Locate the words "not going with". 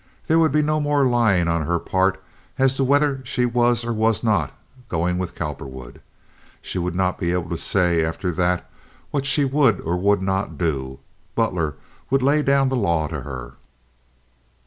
4.23-5.35